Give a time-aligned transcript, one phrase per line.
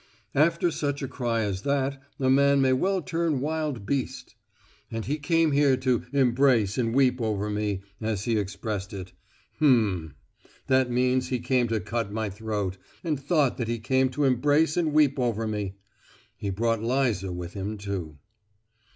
[0.33, 4.33] "After such a cry as that a man may well turn wild beast.
[4.89, 9.13] "And he came here to 'embrace and weep over me,' as he expressed it.
[9.57, 10.15] H'm!
[10.65, 14.75] that means he came to cut my throat, and thought that he came to embrace
[14.75, 15.75] and weep over me.
[16.35, 18.17] He brought Liza with him, too.